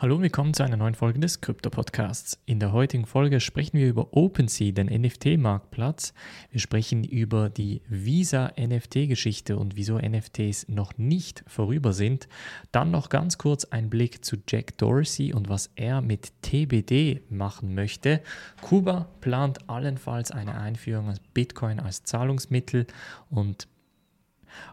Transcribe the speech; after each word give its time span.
Hallo, 0.00 0.20
willkommen 0.20 0.54
zu 0.54 0.62
einer 0.62 0.76
neuen 0.76 0.94
Folge 0.94 1.18
des 1.18 1.40
Krypto-Podcasts. 1.40 2.38
In 2.46 2.60
der 2.60 2.70
heutigen 2.70 3.04
Folge 3.04 3.40
sprechen 3.40 3.78
wir 3.78 3.88
über 3.88 4.16
OpenSea, 4.16 4.70
den 4.70 4.86
NFT-Marktplatz. 4.86 6.14
Wir 6.52 6.60
sprechen 6.60 7.02
über 7.02 7.50
die 7.50 7.82
Visa-NFT-Geschichte 7.88 9.56
und 9.56 9.74
wieso 9.74 9.98
NFTs 9.98 10.68
noch 10.68 10.96
nicht 10.98 11.42
vorüber 11.48 11.92
sind. 11.92 12.28
Dann 12.70 12.92
noch 12.92 13.08
ganz 13.08 13.38
kurz 13.38 13.64
ein 13.64 13.90
Blick 13.90 14.24
zu 14.24 14.36
Jack 14.48 14.78
Dorsey 14.78 15.32
und 15.34 15.48
was 15.48 15.72
er 15.74 16.00
mit 16.00 16.30
TBD 16.42 17.22
machen 17.28 17.74
möchte. 17.74 18.22
Kuba 18.60 19.08
plant 19.20 19.68
allenfalls 19.68 20.30
eine 20.30 20.60
Einführung 20.60 21.08
als 21.08 21.18
Bitcoin 21.34 21.80
als 21.80 22.04
Zahlungsmittel 22.04 22.86
und 23.30 23.66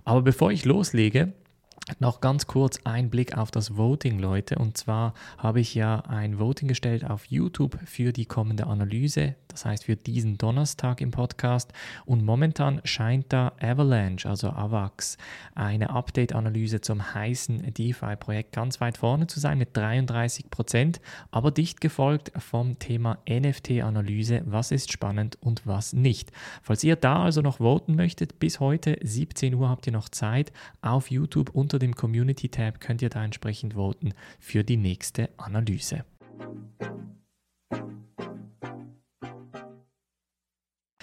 aber 0.04 0.22
bevor 0.22 0.52
ich 0.52 0.66
loslege, 0.66 1.34
noch 2.00 2.20
ganz 2.20 2.48
kurz 2.48 2.80
ein 2.84 3.10
Blick 3.10 3.38
auf 3.38 3.52
das 3.52 3.78
Voting, 3.78 4.20
Leute. 4.20 4.58
Und 4.58 4.78
zwar 4.78 5.14
habe 5.38 5.60
ich 5.60 5.76
ja 5.76 6.00
ein 6.02 6.40
Voting 6.40 6.68
gestellt 6.68 7.06
auf 7.06 7.26
YouTube 7.26 7.78
für 7.86 8.12
die 8.12 8.26
kommende 8.26 8.68
Analyse, 8.68 9.36
das 9.48 9.66
heißt 9.66 9.86
für 9.86 9.96
diesen 9.96 10.38
Donnerstag 10.38 11.00
im 11.00 11.12
Podcast. 11.12 11.72
Und 12.06 12.26
momentan 12.26 12.82
scheint 12.84 13.32
da 13.32 13.54
Avalanche, 13.62 14.28
also 14.28 14.50
AVAX, 14.50 15.18
eine 15.54 15.92
Update-Analyse 15.92 16.82
zum 16.82 17.14
heißen 17.14 17.74
DeFi-Projekt 17.74 18.52
ganz 18.52 18.82
weit 18.82 18.98
vorne 18.98 19.28
zu 19.28 19.40
sein 19.40 19.58
mit 19.58 19.78
33 19.78 20.50
Prozent, 20.50 21.00
aber 21.32 21.52
dicht 21.52 21.82
gefolgt 21.82 22.32
vom 22.38 22.80
Thema 22.80 23.20
NFT-Analyse, 23.30 24.42
was 24.46 24.72
ist 24.72 24.92
spannend 24.92 25.38
und 25.40 25.66
was 25.66 25.94
nicht. 25.94 26.32
Falls 26.62 26.84
ihr 26.84 26.96
da 26.96 27.24
also 27.24 27.42
noch 27.42 27.58
voten 27.58 27.96
möchtet, 27.96 28.40
bis 28.40 28.60
heute 28.60 28.98
17 29.02 29.54
Uhr 29.54 29.70
habt 29.70 29.88
ihr 29.88 29.94
noch 29.94 30.10
Zeit 30.10 30.52
auf 30.82 31.12
YouTube 31.12 31.52
unter 31.52 31.75
unter 31.76 31.86
dem 31.86 31.96
Community-Tab 31.96 32.80
könnt 32.80 33.02
ihr 33.02 33.10
da 33.10 33.26
entsprechend 33.26 33.74
voten 33.74 34.14
für 34.40 34.64
die 34.64 34.78
nächste 34.78 35.30
Analyse. 35.36 36.06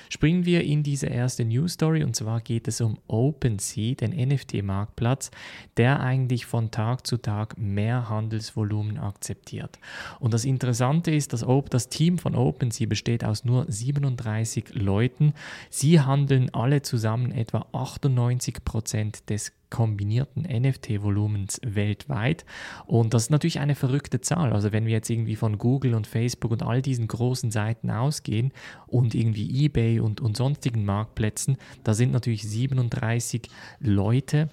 Springen 0.09 0.47
wir 0.47 0.65
in 0.65 0.83
diese 0.83 1.09
erste 1.09 1.45
News 1.45 1.75
Story 1.75 2.05
und 2.05 2.17
zwar 2.17 2.41
geht 2.41 2.69
es 2.69 2.81
um 2.81 2.97
OpenSea, 3.07 3.95
den 3.97 4.13
NFT-Marktplatz, 4.13 5.31
der 5.77 6.01
eigentlich 6.01 6.47
von 6.47 6.71
Tag 6.71 7.07
zu 7.07 7.19
Tag 7.19 7.59
mehr 7.59 8.09
Handelsvolumen 8.09 8.99
akzeptiert. 8.99 9.79
Und 10.21 10.33
das 10.33 10.47
Interessante 10.47 11.11
ist, 11.11 11.35
dass 11.35 11.45
das 11.69 11.89
Team 11.91 12.17
von 12.17 12.35
OpenSea 12.35 12.87
besteht 12.87 13.25
aus 13.25 13.45
nur 13.45 13.67
37 13.69 14.75
Leuten. 14.75 15.35
Sie 15.69 16.01
handeln 16.01 16.49
alle 16.55 16.81
zusammen 16.81 17.33
etwa 17.33 17.67
98 17.73 18.65
Prozent 18.65 19.29
des 19.29 19.53
kombinierten 19.73 20.43
NFT-Volumens 20.43 21.59
weltweit. 21.65 22.45
Und 22.87 23.15
das 23.15 23.25
ist 23.25 23.31
natürlich 23.31 23.59
eine 23.59 23.75
verrückte 23.75 24.21
Zahl. 24.21 24.53
Also 24.53 24.71
wenn 24.71 24.85
wir 24.85 24.93
jetzt 24.93 25.09
irgendwie 25.09 25.35
von 25.35 25.57
Google 25.57 25.95
und 25.95 26.07
Facebook 26.07 26.53
und 26.53 26.63
all 26.63 26.83
diesen 26.83 27.09
großen 27.09 27.51
Seiten 27.51 27.91
ausgehen 27.91 28.53
und 28.87 29.15
irgendwie 29.15 29.65
eBay 29.65 30.01
und, 30.01 30.21
und 30.21 30.37
sonstigen 30.37 30.85
Marktplätzen, 30.85 31.57
da 31.85 31.95
sind 31.95 32.13
natürlich 32.13 32.43
37 32.43 33.49
Leute 33.81 34.51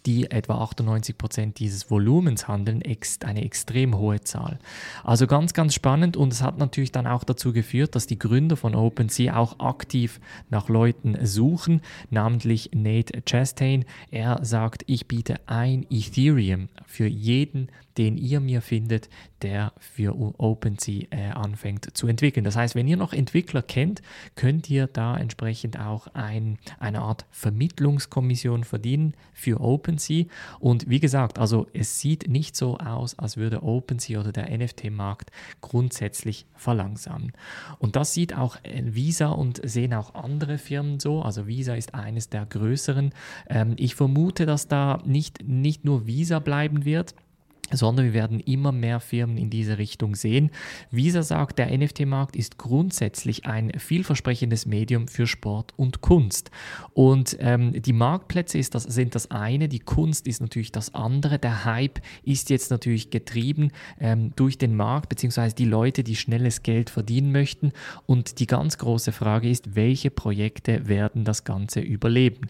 die 0.00 0.30
etwa 0.30 0.58
98 0.62 1.18
Prozent 1.18 1.58
dieses 1.58 1.90
Volumens 1.90 2.48
handeln, 2.48 2.82
eine 3.24 3.44
extrem 3.44 3.96
hohe 3.96 4.20
Zahl. 4.20 4.58
Also 5.04 5.26
ganz, 5.26 5.52
ganz 5.52 5.74
spannend 5.74 6.16
und 6.16 6.32
es 6.32 6.42
hat 6.42 6.58
natürlich 6.58 6.92
dann 6.92 7.06
auch 7.06 7.24
dazu 7.24 7.52
geführt, 7.52 7.94
dass 7.94 8.06
die 8.06 8.18
Gründer 8.18 8.56
von 8.56 8.74
OpenSea 8.74 9.36
auch 9.36 9.60
aktiv 9.60 10.20
nach 10.50 10.68
Leuten 10.68 11.16
suchen, 11.24 11.80
namentlich 12.10 12.70
Nate 12.74 13.22
Chastain. 13.24 13.84
Er 14.10 14.44
sagt, 14.44 14.82
ich 14.86 15.08
biete 15.08 15.40
ein 15.46 15.86
Ethereum 15.90 16.68
für 16.86 17.06
jeden, 17.06 17.68
den 17.98 18.16
ihr 18.16 18.40
mir 18.40 18.62
findet, 18.62 19.08
der 19.42 19.72
für 19.78 20.16
OpenSea 20.16 21.06
äh, 21.10 21.30
anfängt 21.30 21.96
zu 21.96 22.06
entwickeln. 22.06 22.44
Das 22.44 22.56
heißt, 22.56 22.74
wenn 22.74 22.88
ihr 22.88 22.96
noch 22.96 23.12
Entwickler 23.12 23.62
kennt, 23.62 24.02
könnt 24.34 24.70
ihr 24.70 24.86
da 24.86 25.16
entsprechend 25.16 25.78
auch 25.78 26.06
ein, 26.14 26.58
eine 26.78 27.00
Art 27.00 27.26
Vermittlungskommission 27.30 28.64
verdienen 28.64 29.14
für 29.32 29.60
OpenSea. 29.60 30.26
Und 30.60 30.88
wie 30.88 31.00
gesagt, 31.00 31.38
also 31.38 31.66
es 31.72 31.98
sieht 31.98 32.28
nicht 32.28 32.56
so 32.56 32.78
aus, 32.78 33.18
als 33.18 33.36
würde 33.36 33.62
OpenSea 33.62 34.20
oder 34.20 34.32
der 34.32 34.56
NFT-Markt 34.56 35.30
grundsätzlich 35.60 36.46
verlangsamen. 36.54 37.32
Und 37.78 37.96
das 37.96 38.14
sieht 38.14 38.36
auch 38.36 38.56
äh, 38.62 38.82
Visa 38.84 39.28
und 39.30 39.60
sehen 39.64 39.94
auch 39.94 40.14
andere 40.14 40.58
Firmen 40.58 41.00
so. 41.00 41.22
Also 41.22 41.46
Visa 41.46 41.74
ist 41.74 41.94
eines 41.94 42.28
der 42.28 42.46
größeren. 42.46 43.12
Ähm, 43.48 43.74
ich 43.76 43.94
vermute, 43.94 44.46
dass 44.46 44.68
da 44.68 45.02
nicht, 45.04 45.46
nicht 45.46 45.84
nur 45.84 46.06
Visa 46.06 46.38
bleiben 46.38 46.84
wird, 46.84 47.14
sondern 47.72 48.06
wir 48.06 48.12
werden 48.12 48.40
immer 48.40 48.72
mehr 48.72 49.00
Firmen 49.00 49.36
in 49.36 49.50
diese 49.50 49.78
Richtung 49.78 50.14
sehen. 50.14 50.50
Visa 50.90 51.22
sagt, 51.22 51.58
der 51.58 51.76
NFT-Markt 51.76 52.36
ist 52.36 52.58
grundsätzlich 52.58 53.46
ein 53.46 53.72
vielversprechendes 53.78 54.66
Medium 54.66 55.08
für 55.08 55.26
Sport 55.26 55.72
und 55.76 56.00
Kunst. 56.00 56.50
Und 56.92 57.36
ähm, 57.40 57.80
die 57.80 57.92
Marktplätze 57.92 58.58
ist 58.58 58.74
das, 58.74 58.84
sind 58.84 59.14
das 59.14 59.30
eine, 59.30 59.68
die 59.68 59.80
Kunst 59.80 60.26
ist 60.26 60.40
natürlich 60.40 60.72
das 60.72 60.94
andere. 60.94 61.38
Der 61.38 61.64
Hype 61.64 62.00
ist 62.22 62.50
jetzt 62.50 62.70
natürlich 62.70 63.10
getrieben 63.10 63.70
ähm, 64.00 64.32
durch 64.36 64.58
den 64.58 64.76
Markt, 64.76 65.08
beziehungsweise 65.08 65.54
die 65.54 65.64
Leute, 65.64 66.04
die 66.04 66.16
schnelles 66.16 66.62
Geld 66.62 66.90
verdienen 66.90 67.32
möchten. 67.32 67.72
Und 68.06 68.38
die 68.38 68.46
ganz 68.46 68.78
große 68.78 69.12
Frage 69.12 69.48
ist, 69.48 69.74
welche 69.74 70.10
Projekte 70.10 70.88
werden 70.88 71.24
das 71.24 71.44
Ganze 71.44 71.80
überleben? 71.80 72.48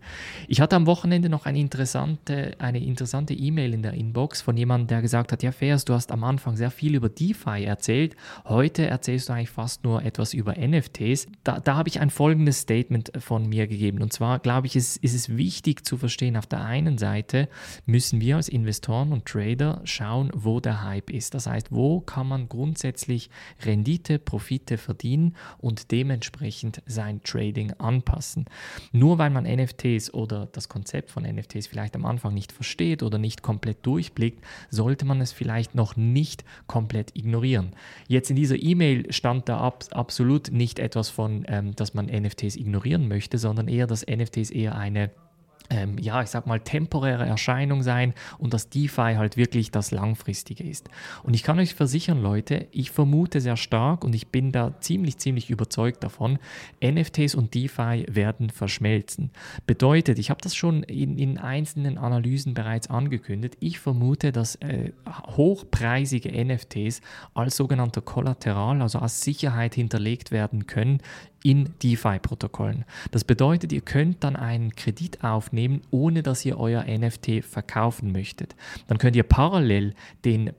Ich 0.49 0.61
hatte 0.61 0.77
am 0.77 0.87
Wochenende 0.87 1.29
noch 1.29 1.47
eine 1.47 1.59
interessante 1.59 2.53
eine 2.59 2.83
interessante 2.85 3.35
E-Mail 3.35 3.75
in 3.75 3.83
der 3.83 3.95
Inbox 3.95 4.43
von 4.43 4.57
jemandem, 4.57 4.89
der 4.89 5.03
gesagt 5.03 5.12
gesagt 5.13 5.33
hat, 5.33 5.43
ja 5.43 5.53
Fers, 5.53 5.85
du 5.85 5.93
hast 5.93 6.11
am 6.11 6.25
Anfang 6.25 6.57
sehr 6.57 6.71
viel 6.71 6.95
über 6.95 7.11
DeFi 7.11 7.65
erzählt, 7.65 8.17
heute 8.47 8.87
erzählst 8.87 9.29
du 9.29 9.35
eigentlich 9.35 9.51
fast 9.51 9.85
nur 9.85 10.03
etwas 10.03 10.33
über 10.33 10.55
NFTs. 10.57 11.27
Da, 11.45 11.61
da 11.61 11.77
habe 11.77 11.91
ich 11.91 12.01
ein 12.01 12.09
folgendes 12.09 12.61
Statement 12.61 13.13
von 13.19 13.47
mir 13.47 13.67
gegeben. 13.67 14.01
Und 14.01 14.15
zwar 14.15 14.39
glaube 14.39 14.69
ich, 14.69 14.75
ist, 14.75 14.97
ist 14.97 15.13
es 15.13 15.37
wichtig 15.37 15.85
zu 15.85 15.99
verstehen, 15.99 16.39
auf 16.39 16.47
der 16.47 16.65
einen 16.65 16.97
Seite 16.97 17.51
müssen 17.85 18.23
wir 18.23 18.37
als 18.37 18.49
Investoren 18.49 19.13
und 19.13 19.27
Trader 19.27 19.83
schauen, 19.85 20.31
wo 20.35 20.61
der 20.61 20.83
Hype 20.83 21.11
ist. 21.11 21.35
Das 21.35 21.47
heißt, 21.47 21.67
wo 21.71 22.01
kann 22.01 22.27
man 22.27 22.49
grundsätzlich 22.49 23.29
Rendite, 23.67 24.19
Profite 24.19 24.79
verdienen 24.79 25.37
und 25.59 25.91
dementsprechend 25.91 26.81
sein 26.87 27.23
Trading 27.23 27.73
anpassen. 27.73 28.47
Nur 28.93 29.19
weil 29.19 29.29
man 29.29 29.45
NFTs 29.45 30.15
oder 30.15 30.49
das 30.51 30.71
Konzept 30.71 31.11
von 31.11 31.25
NFTs 31.25 31.67
vielleicht 31.67 31.97
am 31.97 32.07
Anfang 32.07 32.33
nicht 32.33 32.51
versteht 32.51 33.03
oder 33.03 33.19
nicht 33.19 33.43
komplett 33.43 33.85
durchblickt, 33.85 34.43
sollte 34.71 35.02
sollte 35.03 35.09
man 35.09 35.21
es 35.21 35.33
vielleicht 35.33 35.75
noch 35.75 35.97
nicht 35.97 36.45
komplett 36.69 37.17
ignorieren. 37.17 37.73
Jetzt 38.07 38.31
in 38.31 38.37
dieser 38.37 38.57
E-Mail 38.57 39.13
stand 39.13 39.49
da 39.49 39.59
ab, 39.59 39.85
absolut 39.91 40.53
nicht 40.53 40.79
etwas 40.79 41.09
von, 41.09 41.45
ähm, 41.49 41.75
dass 41.75 41.95
man 41.95 42.07
NFTs 42.07 42.55
ignorieren 42.55 43.09
möchte, 43.09 43.39
sondern 43.39 43.67
eher, 43.67 43.89
dass 43.89 44.07
NFTs 44.07 44.51
eher 44.51 44.77
eine 44.77 45.11
ähm, 45.73 45.97
ja, 45.99 46.23
ich 46.23 46.29
sag 46.29 46.47
mal, 46.47 46.61
temporäre 46.61 47.25
Erscheinung 47.25 47.83
sein 47.83 48.13
und 48.39 48.53
dass 48.53 48.69
DeFi 48.69 49.15
halt 49.17 49.37
wirklich 49.37 49.71
das 49.71 49.91
Langfristige 49.91 50.65
ist. 50.65 50.91
Und 51.23 51.35
ich 51.35 51.43
kann 51.43 51.59
euch 51.59 51.75
versichern, 51.75 52.21
Leute, 52.23 52.67
ich 52.73 52.91
vermute 52.91 53.41
sehr 53.41 53.57
stark 53.57 54.05
und 54.05 54.15
ich 54.15 54.29
bin 54.29 54.53
da 54.53 54.79
ziemlich, 54.81 55.17
ziemlich 55.17 55.49
überzeugt 55.49 56.05
davon, 56.05 56.39
NFTs 56.85 57.35
und 57.35 57.55
DeFi 57.55 58.05
werden 58.11 58.51
verschmelzen. 58.51 59.31
Bedeutet, 59.67 60.19
ich 60.19 60.29
habe 60.29 60.41
das 60.43 60.55
schon 60.55 60.83
in, 60.83 61.17
in 61.17 61.39
einzelnen 61.39 61.97
Analysen 61.97 62.53
bereits 62.53 62.91
angekündigt, 62.91 63.57
ich 63.61 63.79
vermute, 63.79 64.31
dass 64.31 64.57
äh, 64.57 64.93
hochpreisige 65.37 66.31
NFTs 66.45 67.01
als 67.33 67.57
sogenannter 67.57 68.03
Kollateral, 68.03 68.83
also 68.83 68.99
als 68.99 69.23
Sicherheit 69.23 69.75
hinterlegt 69.75 70.33
werden 70.33 70.67
können 70.67 71.01
in 71.43 71.71
DeFi-Protokollen. 71.83 72.85
Das 73.11 73.25
bedeutet, 73.25 73.73
ihr 73.73 73.81
könnt 73.81 74.23
dann 74.25 74.37
einen 74.37 74.75
Kredit 74.77 75.25
aufnehmen, 75.25 75.83
ohne 75.91 76.23
dass 76.23 76.45
ihr 76.45 76.59
euer 76.59 76.85
NFT 76.85 77.45
verkaufen 77.45 78.13
möchtet. 78.13 78.55
Dann 78.87 78.99
könnt 78.99 79.17
ihr 79.17 79.25
parallel 79.25 79.95
den, 80.25 80.53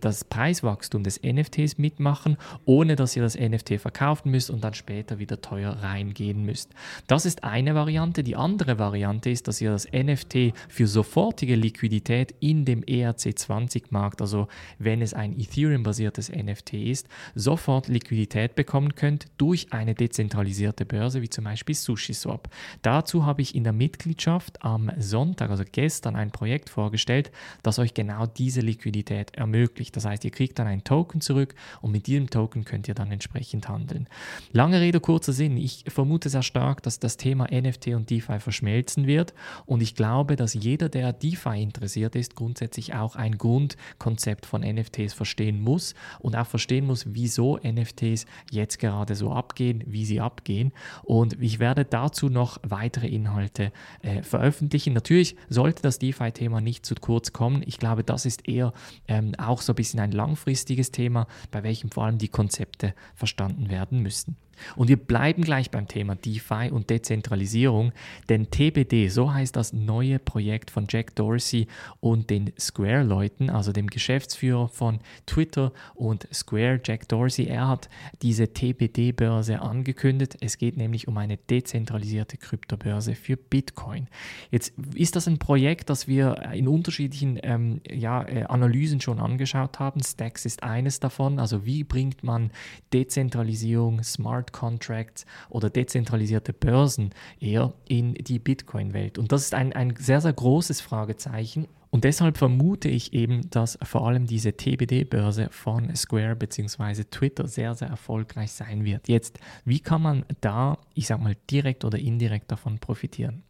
das 0.00 0.24
Preiswachstum 0.24 1.02
des 1.02 1.20
NFTs 1.22 1.78
mitmachen, 1.78 2.36
ohne 2.64 2.96
dass 2.96 3.16
ihr 3.16 3.22
das 3.22 3.38
NFT 3.38 3.80
verkaufen 3.80 4.30
müsst 4.30 4.50
und 4.50 4.62
dann 4.62 4.74
später 4.74 5.18
wieder 5.18 5.40
teuer 5.40 5.72
reingehen 5.72 6.44
müsst. 6.44 6.70
Das 7.06 7.26
ist 7.26 7.44
eine 7.44 7.74
Variante. 7.74 8.22
Die 8.22 8.36
andere 8.36 8.78
Variante 8.78 9.30
ist, 9.30 9.48
dass 9.48 9.60
ihr 9.60 9.70
das 9.70 9.88
NFT 9.92 10.54
für 10.68 10.86
sofortige 10.86 11.56
Liquidität 11.56 12.34
in 12.40 12.64
dem 12.64 12.82
ERC20-Markt, 12.82 14.20
also 14.20 14.46
wenn 14.78 15.02
es 15.02 15.14
ein 15.14 15.38
Ethereum-basiertes 15.38 16.30
NFT 16.30 16.74
ist, 16.74 17.08
sofort 17.34 17.88
Liquidität 17.88 18.54
bekommen 18.54 18.94
könnt 18.94 19.26
durch 19.36 19.72
eine 19.72 19.94
dezentrale 19.94 20.19
dezentralisierte 20.20 20.84
Börse 20.84 21.22
wie 21.22 21.30
zum 21.30 21.44
Beispiel 21.44 21.74
SushiSwap. 21.74 22.50
Dazu 22.82 23.24
habe 23.24 23.40
ich 23.40 23.54
in 23.54 23.64
der 23.64 23.72
Mitgliedschaft 23.72 24.62
am 24.62 24.90
Sonntag, 24.98 25.50
also 25.50 25.64
gestern, 25.70 26.14
ein 26.14 26.30
Projekt 26.30 26.68
vorgestellt, 26.68 27.32
das 27.62 27.78
euch 27.78 27.94
genau 27.94 28.26
diese 28.26 28.60
Liquidität 28.60 29.34
ermöglicht. 29.34 29.96
Das 29.96 30.04
heißt, 30.04 30.24
ihr 30.24 30.30
kriegt 30.30 30.58
dann 30.58 30.66
einen 30.66 30.84
Token 30.84 31.22
zurück 31.22 31.54
und 31.80 31.92
mit 31.92 32.06
diesem 32.06 32.28
Token 32.28 32.64
könnt 32.64 32.86
ihr 32.86 32.94
dann 32.94 33.10
entsprechend 33.10 33.68
handeln. 33.68 34.08
Lange 34.52 34.80
Rede, 34.80 35.00
kurzer 35.00 35.32
Sinn. 35.32 35.56
Ich 35.56 35.84
vermute 35.88 36.28
sehr 36.28 36.42
stark, 36.42 36.82
dass 36.82 36.98
das 36.98 37.16
Thema 37.16 37.46
NFT 37.50 37.88
und 37.88 38.10
DeFi 38.10 38.40
verschmelzen 38.40 39.06
wird 39.06 39.32
und 39.64 39.80
ich 39.80 39.94
glaube, 39.94 40.36
dass 40.36 40.52
jeder, 40.52 40.90
der 40.90 41.14
DeFi 41.14 41.62
interessiert 41.62 42.14
ist, 42.14 42.36
grundsätzlich 42.36 42.94
auch 42.94 43.16
ein 43.16 43.38
Grundkonzept 43.38 44.44
von 44.44 44.60
NFTs 44.60 45.14
verstehen 45.14 45.60
muss 45.60 45.94
und 46.18 46.36
auch 46.36 46.46
verstehen 46.46 46.86
muss, 46.86 47.06
wieso 47.08 47.58
NFTs 47.58 48.26
jetzt 48.50 48.78
gerade 48.78 49.14
so 49.14 49.32
abgehen, 49.32 49.82
wie 49.86 50.04
sie 50.04 50.09
abgehen. 50.18 50.72
Und 51.02 51.40
ich 51.40 51.58
werde 51.58 51.84
dazu 51.84 52.30
noch 52.30 52.58
weitere 52.62 53.06
Inhalte 53.06 53.70
äh, 54.02 54.22
veröffentlichen. 54.22 54.94
Natürlich 54.94 55.36
sollte 55.48 55.82
das 55.82 55.98
DeFi-Thema 55.98 56.60
nicht 56.60 56.86
zu 56.86 56.94
kurz 56.94 57.32
kommen. 57.32 57.62
Ich 57.66 57.78
glaube, 57.78 58.02
das 58.02 58.24
ist 58.24 58.48
eher 58.48 58.72
ähm, 59.06 59.34
auch 59.36 59.60
so 59.60 59.72
ein 59.72 59.76
bisschen 59.76 60.00
ein 60.00 60.12
langfristiges 60.12 60.90
Thema, 60.90 61.26
bei 61.50 61.62
welchem 61.62 61.90
vor 61.90 62.06
allem 62.06 62.18
die 62.18 62.28
Konzepte 62.28 62.94
verstanden 63.14 63.68
werden 63.68 64.00
müssen. 64.00 64.36
Und 64.76 64.88
wir 64.88 64.96
bleiben 64.96 65.42
gleich 65.42 65.70
beim 65.70 65.88
Thema 65.88 66.14
DeFi 66.14 66.70
und 66.70 66.90
Dezentralisierung, 66.90 67.92
denn 68.28 68.50
TBD, 68.50 69.08
so 69.08 69.32
heißt 69.32 69.56
das 69.56 69.72
neue 69.72 70.18
Projekt 70.18 70.70
von 70.70 70.86
Jack 70.88 71.14
Dorsey 71.14 71.66
und 72.00 72.30
den 72.30 72.52
Square-Leuten, 72.58 73.50
also 73.50 73.72
dem 73.72 73.88
Geschäftsführer 73.88 74.68
von 74.68 75.00
Twitter 75.26 75.72
und 75.94 76.28
Square, 76.32 76.80
Jack 76.84 77.08
Dorsey, 77.08 77.46
er 77.46 77.68
hat 77.68 77.88
diese 78.22 78.52
TBD-Börse 78.52 79.60
angekündigt. 79.60 80.36
Es 80.40 80.58
geht 80.58 80.76
nämlich 80.76 81.08
um 81.08 81.16
eine 81.16 81.36
dezentralisierte 81.36 82.36
Kryptobörse 82.36 83.14
für 83.14 83.36
Bitcoin. 83.36 84.08
Jetzt 84.50 84.72
ist 84.94 85.16
das 85.16 85.26
ein 85.28 85.38
Projekt, 85.38 85.90
das 85.90 86.08
wir 86.08 86.50
in 86.52 86.68
unterschiedlichen 86.68 87.38
ähm, 87.42 87.80
ja, 87.88 88.22
äh, 88.26 88.44
Analysen 88.44 89.00
schon 89.00 89.20
angeschaut 89.20 89.78
haben. 89.78 90.02
Stacks 90.02 90.44
ist 90.44 90.62
eines 90.62 91.00
davon. 91.00 91.38
Also 91.38 91.64
wie 91.64 91.84
bringt 91.84 92.22
man 92.22 92.50
Dezentralisierung, 92.92 94.02
Smart 94.02 94.49
Contracts 94.50 95.26
oder 95.48 95.70
dezentralisierte 95.70 96.52
Börsen 96.52 97.10
eher 97.40 97.72
in 97.88 98.14
die 98.14 98.38
Bitcoin-Welt. 98.38 99.18
Und 99.18 99.32
das 99.32 99.42
ist 99.42 99.54
ein, 99.54 99.72
ein 99.72 99.94
sehr, 99.96 100.20
sehr 100.20 100.32
großes 100.32 100.80
Fragezeichen. 100.80 101.66
Und 101.90 102.04
deshalb 102.04 102.38
vermute 102.38 102.88
ich 102.88 103.12
eben, 103.12 103.50
dass 103.50 103.76
vor 103.82 104.06
allem 104.06 104.26
diese 104.26 104.52
TBD-Börse 104.52 105.48
von 105.50 105.94
Square 105.96 106.36
bzw. 106.36 107.04
Twitter 107.10 107.48
sehr, 107.48 107.74
sehr 107.74 107.88
erfolgreich 107.88 108.52
sein 108.52 108.84
wird. 108.84 109.08
Jetzt, 109.08 109.40
wie 109.64 109.80
kann 109.80 110.02
man 110.02 110.24
da, 110.40 110.78
ich 110.94 111.08
sag 111.08 111.20
mal, 111.20 111.36
direkt 111.50 111.84
oder 111.84 111.98
indirekt 111.98 112.52
davon 112.52 112.78
profitieren? 112.78 113.42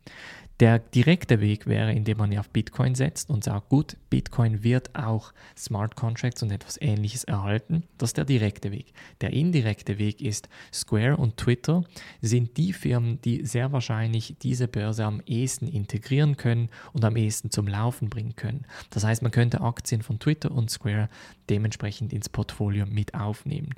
Der 0.60 0.78
direkte 0.78 1.40
Weg 1.40 1.66
wäre, 1.66 1.90
indem 1.90 2.18
man 2.18 2.36
auf 2.38 2.50
Bitcoin 2.50 2.94
setzt 2.94 3.30
und 3.30 3.44
sagt, 3.44 3.70
gut, 3.70 3.96
Bitcoin 4.10 4.62
wird 4.62 4.94
auch 4.94 5.32
Smart 5.56 5.96
Contracts 5.96 6.42
und 6.42 6.50
etwas 6.50 6.78
ähnliches 6.82 7.24
erhalten. 7.24 7.84
Das 7.96 8.10
ist 8.10 8.18
der 8.18 8.26
direkte 8.26 8.70
Weg. 8.70 8.92
Der 9.22 9.32
indirekte 9.32 9.96
Weg 9.96 10.20
ist, 10.20 10.50
Square 10.70 11.16
und 11.16 11.38
Twitter 11.38 11.84
sind 12.20 12.58
die 12.58 12.74
Firmen, 12.74 13.22
die 13.22 13.46
sehr 13.46 13.72
wahrscheinlich 13.72 14.36
diese 14.42 14.68
Börse 14.68 15.06
am 15.06 15.22
ehesten 15.24 15.66
integrieren 15.66 16.36
können 16.36 16.68
und 16.92 17.06
am 17.06 17.16
ehesten 17.16 17.50
zum 17.50 17.66
Laufen 17.66 18.10
bringen 18.10 18.36
können. 18.36 18.66
Das 18.90 19.02
heißt, 19.02 19.22
man 19.22 19.32
könnte 19.32 19.62
Aktien 19.62 20.02
von 20.02 20.18
Twitter 20.18 20.50
und 20.50 20.70
Square 20.70 21.08
dementsprechend 21.48 22.12
ins 22.12 22.28
Portfolio 22.28 22.84
mit 22.84 23.14
aufnehmen. 23.14 23.74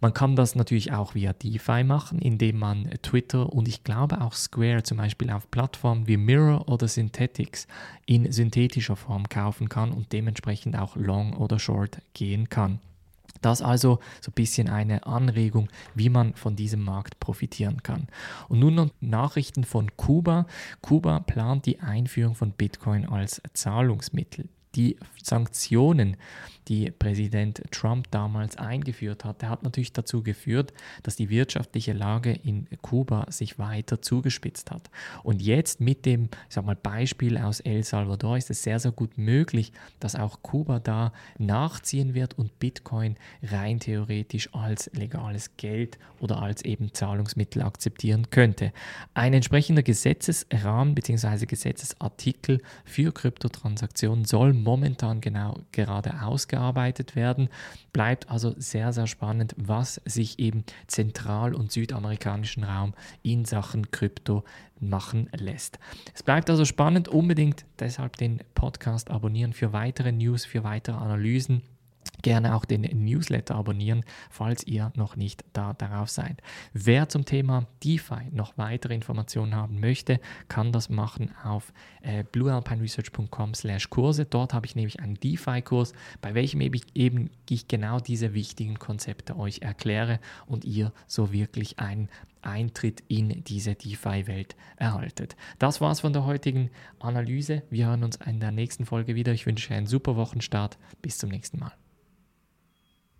Man 0.00 0.12
kann 0.12 0.34
das 0.34 0.56
natürlich 0.56 0.92
auch 0.92 1.14
via 1.14 1.32
DeFi 1.32 1.84
machen, 1.84 2.18
indem 2.18 2.58
man 2.58 2.90
Twitter 3.02 3.52
und 3.52 3.68
ich 3.68 3.84
glaube 3.84 4.20
auch 4.20 4.32
Square 4.32 4.82
zum 4.82 4.98
Beispiel 4.98 5.30
auf 5.30 5.50
Plattformen 5.50 6.08
wie 6.08 6.15
wie 6.16 6.24
Mirror 6.24 6.68
oder 6.68 6.88
Synthetics 6.88 7.66
in 8.06 8.32
synthetischer 8.32 8.96
Form 8.96 9.28
kaufen 9.28 9.68
kann 9.68 9.92
und 9.92 10.12
dementsprechend 10.12 10.76
auch 10.76 10.96
Long 10.96 11.34
oder 11.34 11.58
Short 11.58 12.00
gehen 12.14 12.48
kann. 12.48 12.80
Das 13.42 13.60
also 13.60 14.00
so 14.20 14.30
ein 14.30 14.34
bisschen 14.34 14.68
eine 14.68 15.06
Anregung, 15.06 15.68
wie 15.94 16.08
man 16.08 16.34
von 16.34 16.56
diesem 16.56 16.82
Markt 16.82 17.20
profitieren 17.20 17.82
kann. 17.82 18.08
Und 18.48 18.60
nun 18.60 18.74
noch 18.74 18.90
Nachrichten 19.00 19.64
von 19.64 19.94
Kuba. 19.96 20.46
Kuba 20.80 21.20
plant 21.20 21.66
die 21.66 21.80
Einführung 21.80 22.34
von 22.34 22.52
Bitcoin 22.52 23.06
als 23.06 23.42
Zahlungsmittel. 23.52 24.48
Die 24.76 24.96
Sanktionen, 25.22 26.16
die 26.68 26.90
Präsident 26.90 27.62
Trump 27.70 28.10
damals 28.10 28.56
eingeführt 28.56 29.24
hatte, 29.24 29.48
hat 29.48 29.62
natürlich 29.62 29.92
dazu 29.92 30.22
geführt, 30.22 30.72
dass 31.02 31.16
die 31.16 31.30
wirtschaftliche 31.30 31.92
Lage 31.92 32.32
in 32.32 32.66
Kuba 32.82 33.26
sich 33.30 33.58
weiter 33.58 34.02
zugespitzt 34.02 34.70
hat. 34.70 34.90
Und 35.22 35.40
jetzt 35.40 35.80
mit 35.80 36.04
dem, 36.06 36.28
sag 36.48 36.66
mal, 36.66 36.76
Beispiel 36.76 37.38
aus 37.38 37.60
El 37.60 37.84
Salvador 37.84 38.36
ist 38.36 38.50
es 38.50 38.62
sehr, 38.62 38.80
sehr 38.80 38.90
gut 38.90 39.16
möglich, 39.16 39.72
dass 40.00 40.16
auch 40.16 40.42
Kuba 40.42 40.80
da 40.80 41.12
nachziehen 41.38 42.14
wird 42.14 42.36
und 42.38 42.58
Bitcoin 42.58 43.16
rein 43.42 43.78
theoretisch 43.78 44.52
als 44.52 44.90
legales 44.92 45.56
Geld 45.56 45.98
oder 46.20 46.42
als 46.42 46.64
eben 46.64 46.92
Zahlungsmittel 46.92 47.62
akzeptieren 47.62 48.30
könnte. 48.30 48.72
Ein 49.14 49.34
entsprechender 49.34 49.82
Gesetzesrahmen 49.82 50.94
bzw. 50.94 51.46
Gesetzesartikel 51.46 52.60
für 52.84 53.12
Kryptotransaktionen 53.12 54.24
soll 54.24 54.52
momentan 54.66 55.20
genau 55.20 55.60
gerade 55.72 56.22
ausgearbeitet 56.22 57.16
werden. 57.16 57.48
Bleibt 57.92 58.28
also 58.28 58.54
sehr, 58.58 58.92
sehr 58.92 59.06
spannend, 59.06 59.54
was 59.56 60.00
sich 60.04 60.38
im 60.38 60.64
zentral- 60.88 61.54
und 61.54 61.72
südamerikanischen 61.72 62.64
Raum 62.64 62.92
in 63.22 63.44
Sachen 63.44 63.90
Krypto 63.92 64.44
machen 64.80 65.30
lässt. 65.34 65.78
Es 66.12 66.22
bleibt 66.22 66.50
also 66.50 66.64
spannend, 66.64 67.08
unbedingt 67.08 67.64
deshalb 67.78 68.16
den 68.16 68.42
Podcast 68.54 69.10
abonnieren 69.10 69.52
für 69.52 69.72
weitere 69.72 70.12
News, 70.12 70.44
für 70.44 70.64
weitere 70.64 70.96
Analysen 70.96 71.62
gerne 72.22 72.54
auch 72.54 72.64
den 72.64 72.82
Newsletter 72.82 73.54
abonnieren, 73.54 74.04
falls 74.30 74.66
ihr 74.66 74.92
noch 74.96 75.16
nicht 75.16 75.44
da 75.52 75.72
darauf 75.74 76.08
seid. 76.08 76.42
Wer 76.72 77.08
zum 77.08 77.24
Thema 77.24 77.66
DeFi 77.84 78.30
noch 78.32 78.56
weitere 78.58 78.94
Informationen 78.94 79.54
haben 79.54 79.80
möchte, 79.80 80.20
kann 80.48 80.72
das 80.72 80.88
machen 80.88 81.32
auf 81.44 81.72
äh, 82.02 82.24
bluealpineresearch.com 82.24 83.54
slash 83.54 83.90
Kurse. 83.90 84.24
Dort 84.24 84.54
habe 84.54 84.66
ich 84.66 84.76
nämlich 84.76 85.00
einen 85.00 85.14
DeFi-Kurs, 85.14 85.92
bei 86.20 86.34
welchem 86.34 86.60
eben 86.60 87.30
ich 87.48 87.68
genau 87.68 88.00
diese 88.00 88.34
wichtigen 88.34 88.78
Konzepte 88.78 89.36
euch 89.36 89.62
erkläre 89.62 90.20
und 90.46 90.64
ihr 90.64 90.92
so 91.06 91.32
wirklich 91.32 91.78
einen 91.78 92.08
Eintritt 92.42 93.02
in 93.08 93.42
diese 93.44 93.74
DeFi-Welt 93.74 94.56
erhaltet. 94.76 95.36
Das 95.58 95.80
war's 95.80 96.00
von 96.00 96.12
der 96.12 96.24
heutigen 96.24 96.70
Analyse. 97.00 97.62
Wir 97.70 97.86
hören 97.86 98.04
uns 98.04 98.16
in 98.24 98.40
der 98.40 98.52
nächsten 98.52 98.86
Folge 98.86 99.14
wieder. 99.14 99.32
Ich 99.32 99.46
wünsche 99.46 99.74
einen 99.74 99.86
super 99.86 100.16
Wochenstart. 100.16 100.78
Bis 101.02 101.18
zum 101.18 101.30
nächsten 101.30 101.58
Mal. 101.58 101.72